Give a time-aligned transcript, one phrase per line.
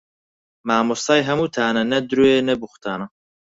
[0.67, 3.05] مامۆستای هەمووتانە نە درۆیە نە بووختانە